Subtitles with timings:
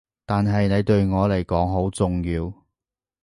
[0.25, 2.51] 但係你對我嚟講好重要